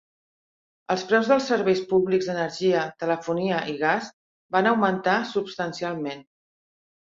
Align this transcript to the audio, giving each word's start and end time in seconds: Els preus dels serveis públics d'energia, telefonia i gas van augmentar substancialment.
Els 0.93 1.01
preus 1.09 1.27
dels 1.31 1.49
serveis 1.51 1.83
públics 1.91 2.29
d'energia, 2.29 2.85
telefonia 3.03 3.59
i 3.75 3.77
gas 3.85 4.09
van 4.57 4.71
augmentar 4.71 5.19
substancialment. 5.35 6.27